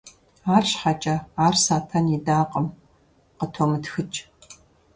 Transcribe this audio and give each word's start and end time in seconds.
Арщхьэкӏэ 0.55 1.15
ар 1.45 1.55
Сатэн 1.63 2.05
идакъым:- 2.15 2.67
Къытомытхыкӏ. 3.37 4.19